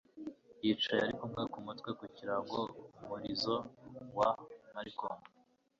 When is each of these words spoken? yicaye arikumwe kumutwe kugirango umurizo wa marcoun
yicaye 0.63 0.99
arikumwe 1.03 1.41
kumutwe 1.53 1.89
kugirango 1.99 2.57
umurizo 2.99 3.55
wa 4.17 4.29
marcoun 4.73 5.19